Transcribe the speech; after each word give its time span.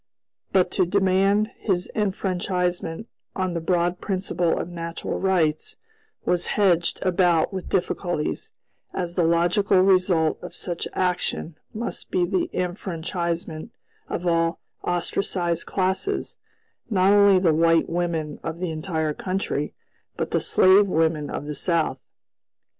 But 0.51 0.71
to 0.71 0.85
demand 0.87 1.51
his 1.59 1.87
enfranchisement 1.93 3.07
on 3.35 3.53
the 3.53 3.61
broad 3.61 4.01
principle 4.01 4.57
of 4.57 4.67
natural 4.67 5.19
rights 5.19 5.75
was 6.25 6.47
hedged 6.57 6.97
about 7.03 7.53
with 7.53 7.69
difficulties, 7.69 8.49
as 8.95 9.13
the 9.13 9.21
logical 9.25 9.79
result 9.81 10.39
of 10.41 10.55
such 10.55 10.87
action 10.93 11.55
must 11.71 12.09
be 12.09 12.25
the 12.25 12.49
enfranchisement 12.51 13.69
of 14.09 14.25
all 14.25 14.59
ostracized 14.83 15.67
classes; 15.67 16.39
not 16.89 17.13
only 17.13 17.37
the 17.37 17.53
white 17.53 17.87
women 17.87 18.39
of 18.41 18.57
the 18.57 18.71
entire 18.71 19.13
country, 19.13 19.75
but 20.17 20.31
the 20.31 20.39
slave 20.39 20.87
women 20.87 21.29
of 21.29 21.45
the 21.45 21.53
South. 21.53 21.99